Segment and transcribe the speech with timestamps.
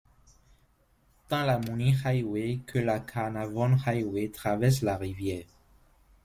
[1.33, 5.45] Tant la Moonie Highway que la Carnarvon Highway traversent la rivière.